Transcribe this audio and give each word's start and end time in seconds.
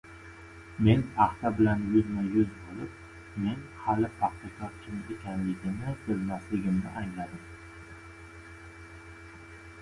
Men 0.85 1.01
paxta 1.17 1.49
bilan 1.57 1.83
yuzma-yuz 1.95 2.47
bo‘lib... 2.61 2.95
men 3.43 3.59
hali 3.83 4.09
paxtakor 4.23 4.73
kim 4.87 4.97
ekanini 5.17 5.77
bilmasligimni 6.09 6.97
angladim. 7.03 7.47